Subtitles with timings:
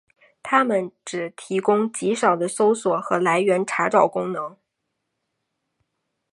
[0.41, 4.57] 它们只提供极少的搜索和来源查找功能。